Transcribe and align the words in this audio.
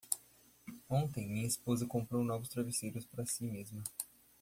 Ontem 0.89 1.27
minha 1.29 1.45
esposa 1.45 1.85
comprou 1.85 2.23
novos 2.23 2.49
travesseiros 2.49 3.05
para 3.05 3.23
si 3.27 3.43
mesma. 3.43 3.83